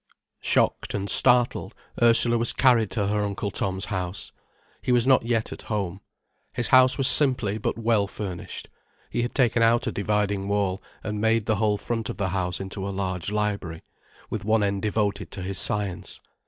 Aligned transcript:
Shocked 0.41 0.95
and 0.95 1.07
startled, 1.07 1.75
Ursula 2.01 2.39
was 2.39 2.53
carried 2.53 2.89
to 2.89 3.05
her 3.05 3.23
Uncle 3.23 3.51
Tom's 3.51 3.85
house. 3.85 4.31
He 4.81 4.91
was 4.91 5.05
not 5.05 5.27
yet 5.27 5.51
at 5.53 5.61
home. 5.61 6.01
His 6.53 6.69
house 6.69 6.97
was 6.97 7.05
simply, 7.07 7.59
but 7.59 7.77
well 7.77 8.07
furnished. 8.07 8.67
He 9.11 9.21
had 9.21 9.35
taken 9.35 9.61
out 9.61 9.85
a 9.85 9.91
dividing 9.91 10.47
wall, 10.47 10.81
and 11.03 11.21
made 11.21 11.45
the 11.45 11.57
whole 11.57 11.77
front 11.77 12.09
of 12.09 12.17
the 12.17 12.29
house 12.29 12.59
into 12.59 12.87
a 12.87 12.89
large 12.89 13.31
library, 13.31 13.83
with 14.27 14.43
one 14.43 14.63
end 14.63 14.81
devoted 14.81 15.29
to 15.33 15.43
his 15.43 15.59
science. 15.59 16.19